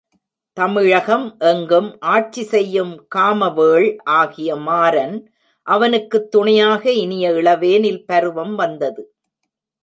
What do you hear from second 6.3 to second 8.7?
துணையாக இனிய இளவேனில் பருவம்